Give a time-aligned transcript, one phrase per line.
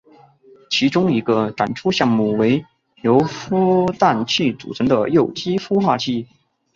[0.71, 2.65] 其中一个展出项目为
[3.03, 6.27] 由孵蛋器组成的幼鸡孵化器。